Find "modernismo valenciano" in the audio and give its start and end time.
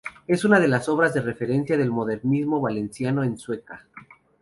1.91-3.23